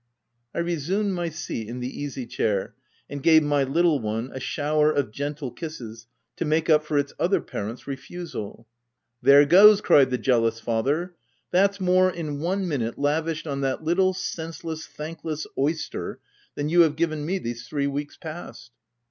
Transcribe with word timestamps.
I 0.55 0.57
resumed 0.57 1.13
my 1.13 1.29
seat 1.29 1.67
in 1.69 1.79
the 1.79 2.01
easy 2.01 2.25
chair, 2.25 2.73
and 3.07 3.21
gave 3.21 3.43
my 3.43 3.63
little 3.63 3.99
one 3.99 4.31
a 4.33 4.39
shower 4.39 4.91
of 4.91 5.11
gentle 5.11 5.51
kisses 5.51 6.07
to 6.37 6.43
make 6.43 6.71
up 6.71 6.83
for 6.83 6.97
its 6.97 7.13
other 7.19 7.39
parent's 7.39 7.85
refusal. 7.85 8.65
"There 9.21 9.45
goes!'' 9.45 9.79
cried 9.79 10.09
the 10.09 10.17
jealous 10.17 10.59
father." 10.59 11.13
That's 11.51 11.79
more, 11.79 12.09
in 12.09 12.39
one 12.39 12.67
minute, 12.67 12.97
lavished 12.97 13.45
on 13.45 13.61
that 13.61 13.83
little 13.83 14.15
senseless, 14.15 14.87
thankless, 14.87 15.45
oyster, 15.55 16.19
than 16.55 16.67
you 16.67 16.81
have 16.81 16.95
given 16.95 17.23
me 17.23 17.37
these 17.37 17.67
three 17.67 17.85
weeks 17.85 18.17
past." 18.17 18.71